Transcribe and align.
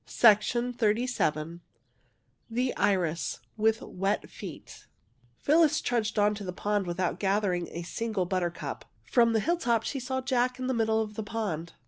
136 0.07 0.77
THE 1.15 1.23
IRIS 1.27 1.59
THE 2.49 2.75
IRIS 2.75 3.39
WITH 3.55 3.83
WET 3.83 4.31
FEET 4.31 4.87
Phyllis 5.37 5.79
trudged 5.79 6.17
on 6.17 6.33
to 6.33 6.43
the 6.43 6.51
pond 6.51 6.87
without 6.87 7.19
gathering 7.19 7.67
a 7.69 7.83
single 7.83 8.25
buttercup. 8.25 8.85
From 9.03 9.33
the 9.33 9.39
hill 9.39 9.57
top 9.57 9.83
she 9.83 9.99
saw 9.99 10.19
Jack 10.19 10.57
in 10.57 10.65
the 10.65 10.73
middle 10.73 11.03
of 11.03 11.13
the 11.13 11.21
pond. 11.21 11.73